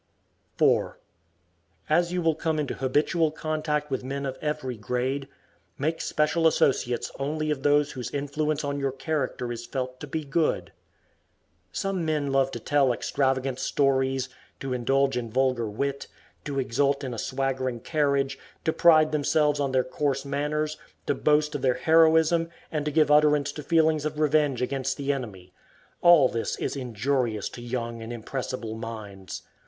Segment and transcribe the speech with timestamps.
[0.57, 0.97] 4.
[1.87, 5.27] As you will come into habitual contact with men of every grade,
[5.77, 10.25] make special associates only of those whose influence on your character is felt to be
[10.25, 10.71] good.
[11.71, 14.27] Some men love to tell extravagant stories,
[14.59, 16.07] to indulge in vulgar wit,
[16.45, 21.53] to exult in a swaggering carriage, to pride themselves on their coarse manners, to boast
[21.53, 25.53] of their heroism, and to give utterance to feelings of revenge against the enemy.
[26.01, 29.43] All this is injurious to young and impressible minds.